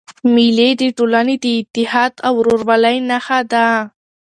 مېلې 0.33 0.69
د 0.81 0.81
ټولني 0.97 1.35
د 1.43 1.45
اتحاد 1.59 2.13
او 2.27 2.33
ورورولۍ 2.39 2.97
نخښه 3.09 3.39
ده. 3.51 3.67